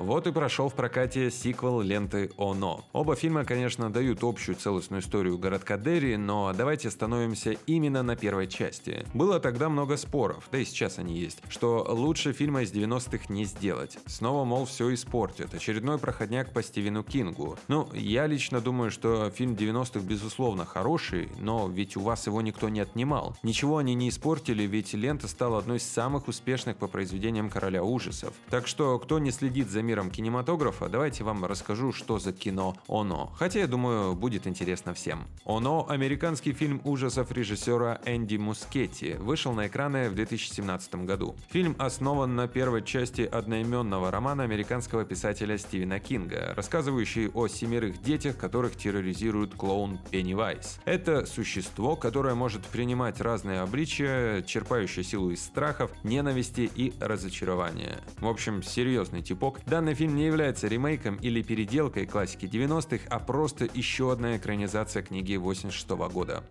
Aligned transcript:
Вот 0.00 0.26
и 0.26 0.32
прошел 0.32 0.70
в 0.70 0.74
прокате 0.74 1.30
сиквел 1.30 1.82
ленты 1.82 2.30
«Оно». 2.38 2.86
Оба 2.94 3.16
фильма, 3.16 3.44
конечно, 3.44 3.92
дают 3.92 4.24
общую 4.24 4.56
целостную 4.56 5.02
историю 5.02 5.36
городка 5.36 5.76
Дерри, 5.76 6.16
но 6.16 6.54
давайте 6.56 6.88
остановимся 6.88 7.52
именно 7.66 8.02
на 8.02 8.16
первой 8.16 8.46
части. 8.46 9.04
Было 9.12 9.40
тогда 9.40 9.68
много 9.68 9.98
споров, 9.98 10.48
да 10.50 10.56
и 10.56 10.64
сейчас 10.64 10.98
они 10.98 11.18
есть, 11.18 11.42
что 11.50 11.86
лучше 11.86 12.32
фильма 12.32 12.62
из 12.62 12.72
90-х 12.72 13.26
не 13.28 13.44
сделать. 13.44 13.98
Снова, 14.06 14.46
мол, 14.46 14.64
все 14.64 14.92
испортит. 14.94 15.52
Очередной 15.52 15.98
проходняк 15.98 16.54
по 16.54 16.62
Стивену 16.62 17.04
Кингу. 17.04 17.58
Ну, 17.68 17.86
я 17.92 18.26
лично 18.26 18.62
думаю, 18.62 18.90
что 18.90 19.28
фильм 19.28 19.52
90-х 19.52 20.00
безусловно 20.00 20.64
хороший, 20.64 21.28
но 21.38 21.68
ведь 21.68 21.98
у 21.98 22.00
вас 22.00 22.26
его 22.26 22.40
никто 22.40 22.70
не 22.70 22.80
отнимал. 22.80 23.36
Ничего 23.42 23.76
они 23.76 23.94
не 23.94 24.08
испортили, 24.08 24.62
ведь 24.62 24.94
лента 24.94 25.28
стала 25.28 25.58
одной 25.58 25.76
из 25.76 25.82
самых 25.82 26.26
успешных 26.26 26.78
по 26.78 26.86
произведениям 26.86 27.50
короля 27.50 27.84
ужасов. 27.84 28.32
Так 28.48 28.66
что, 28.66 28.98
кто 28.98 29.18
не 29.18 29.30
следит 29.30 29.68
за 29.68 29.82
миром 29.90 30.08
кинематографа, 30.12 30.88
давайте 30.88 31.24
вам 31.24 31.44
расскажу, 31.44 31.92
что 31.92 32.20
за 32.20 32.32
кино 32.32 32.76
«Оно». 32.88 33.32
Хотя, 33.36 33.58
я 33.58 33.66
думаю, 33.66 34.14
будет 34.14 34.46
интересно 34.46 34.94
всем. 34.94 35.26
«Оно»— 35.44 35.84
американский 35.88 36.52
фильм 36.52 36.80
ужасов 36.84 37.32
режиссера 37.32 38.00
Энди 38.06 38.36
Мускетти, 38.36 39.14
вышел 39.14 39.52
на 39.52 39.66
экраны 39.66 40.08
в 40.08 40.14
2017 40.14 40.94
году. 41.06 41.34
Фильм 41.48 41.74
основан 41.80 42.36
на 42.36 42.46
первой 42.46 42.84
части 42.84 43.22
одноименного 43.22 44.12
романа 44.12 44.44
американского 44.44 45.04
писателя 45.04 45.58
Стивена 45.58 45.98
Кинга, 45.98 46.54
рассказывающий 46.54 47.28
о 47.34 47.48
семерых 47.48 48.00
детях, 48.00 48.36
которых 48.36 48.76
терроризирует 48.76 49.56
клоун 49.56 49.98
Пеннивайз. 50.12 50.78
Это 50.84 51.26
существо, 51.26 51.96
которое 51.96 52.36
может 52.36 52.64
принимать 52.64 53.20
разные 53.20 53.58
обличия, 53.58 54.42
черпающее 54.42 55.02
силу 55.02 55.32
из 55.32 55.42
страхов, 55.42 55.90
ненависти 56.04 56.70
и 56.72 56.92
разочарования. 57.00 57.98
В 58.20 58.28
общем, 58.28 58.62
серьезный 58.62 59.22
типок. 59.22 59.58
Данный 59.80 59.94
фильм 59.94 60.14
не 60.14 60.26
является 60.26 60.68
ремейком 60.68 61.16
или 61.16 61.40
переделкой 61.40 62.04
классики 62.04 62.44
90-х, 62.44 63.06
а 63.08 63.18
просто 63.18 63.66
еще 63.72 64.12
одна 64.12 64.36
экранизация 64.36 65.02
книги 65.02 65.36
86 65.36 65.88
-го 65.88 66.12
года. 66.12 66.44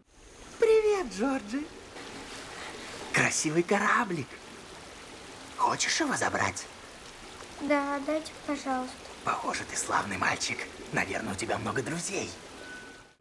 Привет, 0.58 1.14
Джорджи. 1.14 1.64
Красивый 3.14 3.62
кораблик. 3.62 4.26
Хочешь 5.58 6.00
его 6.00 6.16
забрать? 6.16 6.66
Да, 7.62 8.00
дайте, 8.08 8.32
пожалуйста. 8.48 8.96
Похоже, 9.24 9.60
ты 9.70 9.78
славный 9.78 10.18
мальчик. 10.18 10.58
Наверное, 10.92 11.34
у 11.34 11.36
тебя 11.36 11.60
много 11.60 11.84
друзей. 11.84 12.32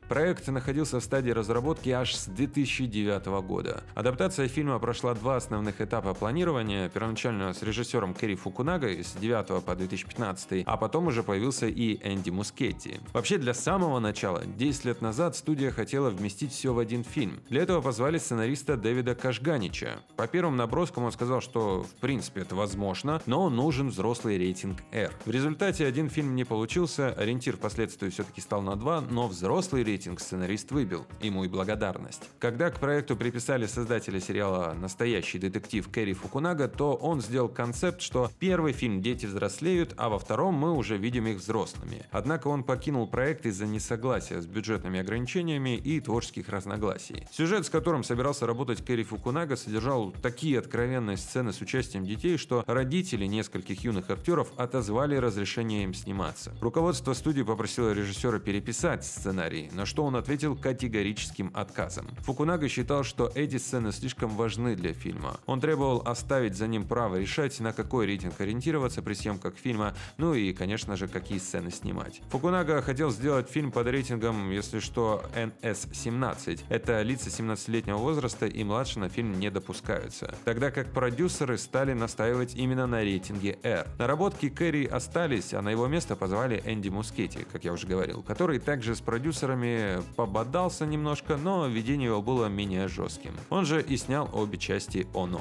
Проект 0.08 0.48
находился 0.48 1.00
в 1.00 1.04
стадии 1.04 1.30
разработки 1.30 1.90
аж 1.90 2.14
с 2.14 2.24
2009 2.28 3.26
года. 3.46 3.84
Адаптация 3.94 4.48
фильма 4.48 4.78
прошла 4.78 5.12
два 5.12 5.36
основных 5.36 5.82
этапа 5.82 6.14
планирования, 6.14 6.88
первоначально 6.88 7.52
с 7.52 7.62
режиссером 7.62 8.14
Кэрри 8.14 8.34
Фукунага 8.34 8.88
с 8.88 9.12
9 9.12 9.62
по 9.62 9.74
2015, 9.74 10.62
а 10.64 10.76
потом 10.78 11.08
уже 11.08 11.22
появился 11.22 11.66
и 11.66 11.98
Энди 12.02 12.30
Мускетти. 12.30 13.00
Вообще 13.12 13.36
для 13.36 13.52
самого 13.52 13.98
начала, 13.98 14.46
10 14.46 14.86
лет 14.86 15.02
назад, 15.02 15.36
студия 15.36 15.70
хотела 15.70 16.08
вместить 16.08 16.52
все 16.52 16.72
в 16.72 16.78
один 16.78 17.04
фильм. 17.04 17.40
Для 17.50 17.62
этого 17.62 17.82
позвали 17.82 18.16
сценариста 18.16 18.78
Дэвида 18.78 19.14
Кашганича. 19.14 20.00
По 20.16 20.26
первым 20.26 20.56
наброскам 20.56 21.04
он 21.04 21.12
сказал, 21.12 21.42
что 21.42 21.82
в 21.82 22.00
принципе 22.00 22.40
это 22.40 22.54
возможно, 22.54 23.20
но 23.26 23.50
нужен 23.50 23.88
взрослый 23.90 24.38
рейтинг 24.38 24.78
R. 24.90 25.12
В 25.26 25.30
результате 25.30 25.84
один 25.84 26.08
фильм 26.08 26.34
не 26.34 26.44
получился, 26.44 27.10
ориентир 27.10 27.56
впоследствии 27.56 28.08
все-таки 28.08 28.40
стал 28.40 28.62
на 28.62 28.74
два, 28.74 29.02
но 29.02 29.28
взрослый 29.28 29.84
рейтинг 29.84 29.97
рейтинг 29.98 30.20
сценарист 30.20 30.70
выбил, 30.70 31.06
ему 31.20 31.44
и 31.44 31.48
благодарность. 31.48 32.22
Когда 32.38 32.70
к 32.70 32.78
проекту 32.78 33.16
приписали 33.16 33.66
создателя 33.66 34.20
сериала 34.20 34.72
«Настоящий 34.80 35.40
детектив» 35.40 35.88
Кэрри 35.90 36.12
Фукунага, 36.12 36.68
то 36.68 36.94
он 36.94 37.20
сделал 37.20 37.48
концепт, 37.48 38.00
что 38.00 38.30
первый 38.38 38.72
фильм 38.72 39.02
дети 39.02 39.26
взрослеют, 39.26 39.94
а 39.96 40.08
во 40.08 40.20
втором 40.20 40.54
мы 40.54 40.72
уже 40.72 40.96
видим 40.96 41.26
их 41.26 41.38
взрослыми. 41.38 42.06
Однако 42.12 42.46
он 42.46 42.62
покинул 42.62 43.08
проект 43.08 43.44
из-за 43.46 43.66
несогласия 43.66 44.40
с 44.40 44.46
бюджетными 44.46 45.00
ограничениями 45.00 45.76
и 45.76 45.98
творческих 46.00 46.48
разногласий. 46.48 47.26
Сюжет, 47.32 47.66
с 47.66 47.70
которым 47.70 48.04
собирался 48.04 48.46
работать 48.46 48.84
Кэрри 48.84 49.02
Фукунага, 49.02 49.56
содержал 49.56 50.12
такие 50.22 50.60
откровенные 50.60 51.16
сцены 51.16 51.52
с 51.52 51.60
участием 51.60 52.04
детей, 52.04 52.36
что 52.36 52.62
родители 52.68 53.26
нескольких 53.26 53.82
юных 53.82 54.10
актеров 54.10 54.52
отозвали 54.56 55.16
разрешение 55.16 55.82
им 55.82 55.92
сниматься. 55.92 56.54
Руководство 56.60 57.14
студии 57.14 57.42
попросило 57.42 57.92
режиссера 57.92 58.38
переписать 58.38 59.04
сценарий, 59.04 59.70
на 59.72 59.87
что 59.88 60.04
он 60.04 60.14
ответил 60.16 60.54
категорическим 60.54 61.50
отказом. 61.54 62.06
Фукунага 62.18 62.68
считал, 62.68 63.02
что 63.02 63.32
эти 63.34 63.56
сцены 63.56 63.90
слишком 63.90 64.30
важны 64.36 64.76
для 64.76 64.92
фильма. 64.92 65.40
Он 65.46 65.60
требовал 65.60 66.02
оставить 66.04 66.54
за 66.54 66.68
ним 66.68 66.86
право 66.86 67.16
решать, 67.16 67.58
на 67.60 67.72
какой 67.72 68.06
рейтинг 68.06 68.40
ориентироваться 68.40 69.02
при 69.02 69.14
съемках 69.14 69.54
фильма, 69.56 69.94
ну 70.18 70.34
и, 70.34 70.52
конечно 70.52 70.96
же, 70.96 71.08
какие 71.08 71.38
сцены 71.38 71.70
снимать. 71.70 72.20
Фукунага 72.28 72.82
хотел 72.82 73.10
сделать 73.10 73.48
фильм 73.48 73.72
под 73.72 73.86
рейтингом, 73.86 74.50
если 74.50 74.78
что, 74.78 75.24
NS-17. 75.34 76.60
Это 76.68 77.02
лица 77.02 77.30
17-летнего 77.30 77.96
возраста 77.96 78.46
и 78.46 78.62
младше 78.64 78.98
на 78.98 79.08
фильм 79.08 79.38
не 79.40 79.50
допускаются. 79.50 80.34
Тогда 80.44 80.70
как 80.70 80.92
продюсеры 80.92 81.56
стали 81.56 81.94
настаивать 81.94 82.54
именно 82.54 82.86
на 82.86 83.02
рейтинге 83.02 83.58
R. 83.62 83.86
Наработки 83.98 84.50
Кэрри 84.50 84.84
остались, 84.84 85.54
а 85.54 85.62
на 85.62 85.70
его 85.70 85.86
место 85.86 86.14
позвали 86.14 86.62
Энди 86.66 86.90
Мускетти, 86.90 87.46
как 87.50 87.64
я 87.64 87.72
уже 87.72 87.86
говорил, 87.86 88.22
который 88.22 88.58
также 88.58 88.94
с 88.94 89.00
продюсерами 89.00 89.77
пободался 90.16 90.86
немножко, 90.86 91.36
но 91.36 91.66
видение 91.66 92.06
его 92.06 92.22
было 92.22 92.46
менее 92.46 92.88
жестким. 92.88 93.36
Он 93.50 93.64
же 93.64 93.82
и 93.82 93.96
снял 93.96 94.28
обе 94.32 94.58
части 94.58 95.06
«Оно». 95.14 95.40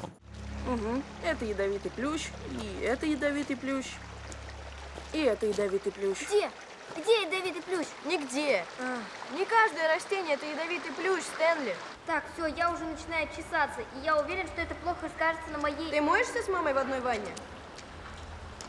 Угу. 0.68 1.02
Это 1.24 1.44
ядовитый 1.44 1.90
плющ, 1.90 2.28
и 2.60 2.82
это 2.82 3.06
ядовитый 3.06 3.56
плющ, 3.56 3.86
и 5.12 5.20
это 5.20 5.46
ядовитый 5.46 5.92
плющ. 5.92 6.18
Где? 6.26 6.50
Где 6.96 7.22
ядовитый 7.22 7.62
плющ? 7.62 7.86
Нигде. 8.04 8.64
А. 8.80 8.98
Не 9.36 9.44
каждое 9.44 9.94
растение 9.94 10.34
это 10.34 10.46
ядовитый 10.46 10.92
плющ, 10.92 11.22
Стэнли. 11.22 11.74
Так, 12.06 12.24
все, 12.34 12.46
я 12.46 12.70
уже 12.72 12.84
начинаю 12.84 13.28
чесаться, 13.28 13.80
и 13.80 14.04
я 14.04 14.18
уверен, 14.18 14.46
что 14.46 14.60
это 14.60 14.74
плохо 14.76 15.08
скажется 15.14 15.48
на 15.50 15.58
моей... 15.58 15.90
Ты 15.90 16.00
моешься 16.00 16.42
с 16.42 16.48
мамой 16.48 16.74
в 16.74 16.78
одной 16.78 17.00
ванне? 17.00 17.32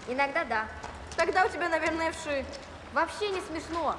Иногда 0.07 0.43
да. 0.45 0.67
Тогда 1.15 1.45
у 1.45 1.49
тебя, 1.49 1.69
наверное, 1.69 2.11
вши. 2.11 2.45
Вообще 2.93 3.29
не 3.29 3.41
смешно. 3.41 3.95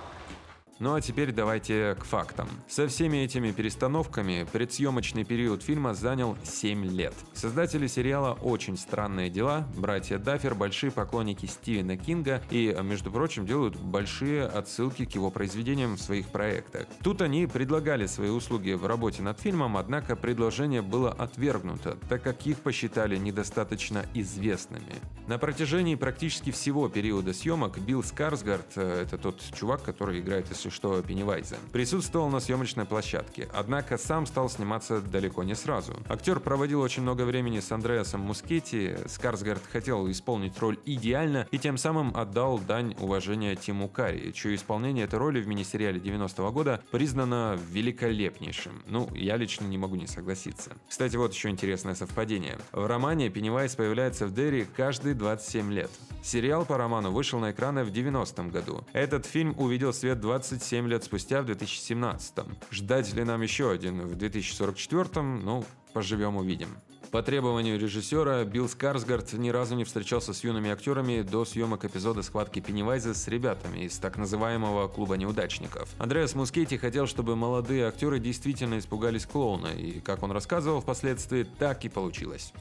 Ну 0.81 0.95
а 0.95 1.03
теперь 1.03 1.31
давайте 1.31 1.95
к 2.01 2.05
фактам. 2.05 2.49
Со 2.67 2.89
всеми 2.89 3.19
этими 3.19 3.53
перестановками 3.53 4.47
предсъемочный 4.51 5.25
период 5.25 5.63
фильма 5.63 5.93
занял 5.93 6.39
7 6.43 6.87
лет. 6.87 7.13
Создатели 7.35 7.87
сериала 7.87 8.39
«Очень 8.41 8.79
странные 8.79 9.29
дела», 9.29 9.69
братья 9.77 10.17
Даффер, 10.17 10.55
большие 10.55 10.91
поклонники 10.91 11.45
Стивена 11.45 11.99
Кинга 11.99 12.43
и, 12.51 12.75
между 12.83 13.13
прочим, 13.13 13.45
делают 13.45 13.77
большие 13.77 14.47
отсылки 14.47 15.05
к 15.05 15.15
его 15.15 15.31
произведениям 15.31 15.97
в 15.97 16.01
своих 16.01 16.29
проектах. 16.29 16.87
Тут 17.05 17.21
они 17.21 17.47
предлагали 17.47 18.07
свои 18.07 18.31
услуги 18.31 18.73
в 18.73 18.87
работе 18.87 19.21
над 19.21 19.39
фильмом, 19.39 19.77
однако 19.77 20.17
предложение 20.17 20.81
было 20.81 21.13
отвергнуто, 21.13 21.99
так 22.09 22.23
как 22.23 22.47
их 22.47 22.57
посчитали 22.61 23.19
недостаточно 23.19 24.07
известными. 24.15 24.95
На 25.27 25.37
протяжении 25.37 25.95
практически 25.95 26.51
всего 26.51 26.89
периода 26.89 27.35
съемок 27.35 27.79
Билл 27.81 28.03
Скарсгард, 28.03 28.73
э, 28.77 29.03
это 29.03 29.19
тот 29.19 29.43
чувак, 29.55 29.83
который 29.83 30.21
играет, 30.21 30.49
если 30.49 30.70
что 30.71 31.03
Пеннивайза. 31.03 31.57
Присутствовал 31.73 32.29
на 32.29 32.41
съемочной 32.41 32.85
площадке, 32.85 33.49
однако 33.53 33.99
сам 33.99 34.27
стал 34.27 34.49
сниматься 34.49 35.01
далеко 35.01 35.43
не 35.43 35.55
сразу. 35.55 35.97
Актер 36.09 36.41
проводил 36.41 36.81
очень 36.81 37.03
много 37.03 37.23
времени 37.23 37.61
с 37.61 37.71
Андреасом 37.73 38.21
Мускетти, 38.21 38.95
Скарсгард 39.07 39.63
хотел 39.71 40.11
исполнить 40.11 40.59
роль 40.59 40.79
идеально 40.85 41.47
и 41.51 41.59
тем 41.59 41.77
самым 41.77 42.17
отдал 42.17 42.59
дань 42.59 42.95
уважения 43.01 43.57
Тиму 43.57 43.89
Карри, 43.89 44.33
чье 44.33 44.55
исполнение 44.55 45.05
этой 45.05 45.19
роли 45.19 45.41
в 45.41 45.49
мини-сериале 45.49 46.01
90-го 46.01 46.51
года 46.53 46.83
признано 46.91 47.59
великолепнейшим. 47.71 48.83
Ну, 48.87 49.09
я 49.15 49.37
лично 49.37 49.67
не 49.67 49.79
могу 49.79 49.97
не 49.97 50.07
согласиться. 50.07 50.77
Кстати, 50.89 51.17
вот 51.17 51.33
еще 51.33 51.49
интересное 51.49 51.95
совпадение. 51.95 52.59
В 52.73 52.87
романе 52.87 53.31
Пеннивайз 53.31 53.75
появляется 53.75 54.27
в 54.27 54.35
Дерри 54.35 54.67
каждые 54.77 55.15
27 55.15 55.73
лет. 55.73 55.91
Сериал 56.23 56.67
по 56.67 56.77
роману 56.77 57.11
вышел 57.11 57.41
на 57.41 57.51
экраны 57.51 57.83
в 57.83 57.89
90-м 57.89 58.51
году. 58.51 58.85
Этот 58.93 59.25
фильм 59.25 59.55
увидел 59.59 59.93
свет 59.93 60.21
27 60.61 60.89
лет 60.89 61.05
спустя 61.05 61.41
в 61.41 61.47
2017-м. 61.47 62.57
Ждать 62.71 63.15
ли 63.15 63.25
нам 63.25 63.41
еще 63.41 63.71
один 63.71 64.03
в 64.03 64.13
2044-м? 64.13 65.43
Ну, 65.43 65.65
поживем 65.95 66.37
увидим. 66.37 66.69
По 67.11 67.23
требованию 67.23 67.79
режиссера, 67.79 68.45
Билл 68.45 68.69
Скарсгард 68.69 69.33
ни 69.33 69.49
разу 69.49 69.75
не 69.75 69.85
встречался 69.85 70.35
с 70.35 70.45
юными 70.45 70.71
актерами 70.71 71.23
до 71.23 71.45
съемок 71.45 71.87
эпизода 71.87 72.23
схватки 72.23 72.61
Пеннивайза 72.61 73.15
с 73.15 73.27
ребятами 73.27 73.87
из 73.87 73.99
так 73.99 74.19
называемого 74.19 74.87
клуба 74.89 75.17
неудачников. 75.17 75.89
Андреас 75.99 76.35
Мускетти 76.35 76.77
хотел, 76.77 77.07
чтобы 77.07 77.37
молодые 77.37 77.87
актеры 77.87 78.21
действительно 78.21 78.79
испугались 78.79 79.27
клоуна, 79.27 79.69
и, 79.69 80.01
как 80.01 80.23
он 80.23 80.31
рассказывал 80.31 80.83
впоследствии, 80.83 81.45
так 81.59 81.85
и 81.85 81.89
получилось. 81.89 82.53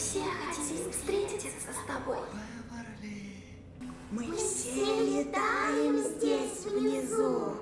Все 0.00 0.22
хотим 0.22 0.90
встретиться 0.90 1.72
с 1.72 1.86
тобой. 1.86 2.18
Мы 4.10 4.34
все 4.34 5.22
летаем 5.22 5.98
здесь 5.98 6.64
внизу. 6.64 7.56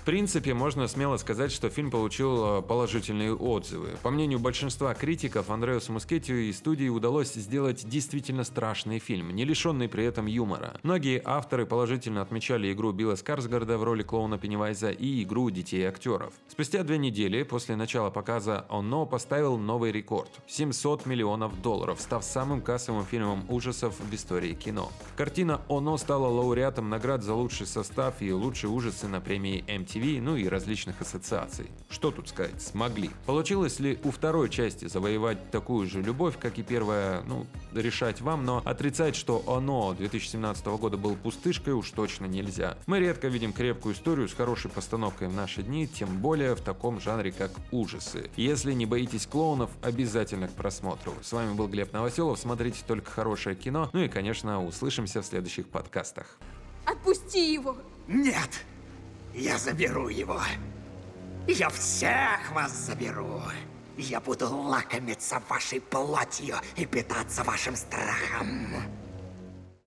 В 0.00 0.02
принципе, 0.02 0.54
можно 0.54 0.88
смело 0.88 1.18
сказать, 1.18 1.52
что 1.52 1.68
фильм 1.68 1.90
получил 1.90 2.60
э, 2.60 2.62
положительные 2.62 3.34
отзывы. 3.34 3.98
По 4.02 4.10
мнению 4.10 4.38
большинства 4.38 4.94
критиков, 4.94 5.50
Андреасу 5.50 5.92
Мускетти 5.92 6.48
и 6.48 6.52
студии 6.54 6.88
удалось 6.88 7.34
сделать 7.34 7.86
действительно 7.86 8.44
страшный 8.44 8.98
фильм, 8.98 9.28
не 9.36 9.44
лишенный 9.44 9.90
при 9.90 10.04
этом 10.04 10.24
юмора. 10.24 10.80
Многие 10.82 11.20
авторы 11.22 11.66
положительно 11.66 12.22
отмечали 12.22 12.72
игру 12.72 12.92
Билла 12.92 13.14
Скарсгарда 13.14 13.76
в 13.76 13.84
роли 13.84 14.02
клоуна 14.02 14.38
Пеннивайза 14.38 14.90
и 14.90 15.22
игру 15.22 15.50
детей 15.50 15.84
актеров. 15.84 16.32
Спустя 16.48 16.82
две 16.82 16.96
недели 16.96 17.42
после 17.42 17.76
начала 17.76 18.08
показа 18.08 18.64
«Оно» 18.70 19.04
поставил 19.04 19.58
новый 19.58 19.92
рекорд– 19.92 20.30
700 20.46 21.04
миллионов 21.04 21.60
долларов, 21.60 22.00
став 22.00 22.24
самым 22.24 22.62
кассовым 22.62 23.04
фильмом 23.04 23.44
ужасов 23.50 24.00
в 24.00 24.14
истории 24.14 24.54
кино. 24.54 24.90
Картина 25.18 25.60
«Оно» 25.68 25.98
стала 25.98 26.26
лауреатом 26.26 26.88
наград 26.88 27.22
за 27.22 27.34
лучший 27.34 27.66
состав 27.66 28.22
и 28.22 28.32
лучшие 28.32 28.70
ужасы 28.70 29.06
на 29.06 29.20
премии 29.20 29.62
MTV, 29.68 29.89
ну 29.98 30.36
и 30.36 30.46
различных 30.46 31.00
ассоциаций. 31.00 31.70
Что 31.88 32.10
тут 32.10 32.28
сказать, 32.28 32.60
смогли. 32.62 33.10
Получилось 33.26 33.80
ли 33.80 33.98
у 34.04 34.10
второй 34.10 34.48
части 34.48 34.86
завоевать 34.86 35.50
такую 35.50 35.86
же 35.88 36.02
любовь, 36.02 36.38
как 36.38 36.58
и 36.58 36.62
первая, 36.62 37.22
ну, 37.22 37.46
решать 37.72 38.20
вам, 38.20 38.44
но 38.44 38.62
отрицать, 38.64 39.16
что 39.16 39.42
«Оно» 39.46 39.94
2017 39.94 40.66
года 40.66 40.96
был 40.96 41.16
пустышкой 41.16 41.74
уж 41.74 41.90
точно 41.90 42.26
нельзя. 42.26 42.76
Мы 42.86 43.00
редко 43.00 43.28
видим 43.28 43.52
крепкую 43.52 43.94
историю 43.94 44.28
с 44.28 44.34
хорошей 44.34 44.70
постановкой 44.70 45.28
в 45.28 45.34
наши 45.34 45.62
дни, 45.62 45.88
тем 45.88 46.18
более 46.18 46.54
в 46.54 46.60
таком 46.60 47.00
жанре, 47.00 47.32
как 47.32 47.50
ужасы. 47.70 48.30
Если 48.36 48.72
не 48.72 48.86
боитесь 48.86 49.26
клоунов, 49.26 49.70
обязательно 49.82 50.48
к 50.48 50.52
просмотру. 50.52 51.12
С 51.22 51.32
вами 51.32 51.54
был 51.54 51.68
Глеб 51.68 51.92
Новоселов, 51.92 52.38
смотрите 52.38 52.80
только 52.86 53.10
хорошее 53.10 53.56
кино, 53.56 53.90
ну 53.92 54.00
и, 54.00 54.08
конечно, 54.08 54.64
услышимся 54.64 55.22
в 55.22 55.26
следующих 55.26 55.68
подкастах. 55.68 56.38
Отпусти 56.86 57.52
его! 57.52 57.76
Нет! 58.08 58.64
Я 59.34 59.58
заберу 59.58 60.08
его. 60.08 60.40
Я 61.46 61.68
всех 61.70 62.52
вас 62.52 62.72
заберу. 62.72 63.42
Я 63.96 64.20
буду 64.20 64.46
лакомиться 64.48 65.42
вашей 65.48 65.80
плотью 65.80 66.56
и 66.76 66.86
питаться 66.86 67.44
вашим 67.44 67.76
страхом. 67.76 68.74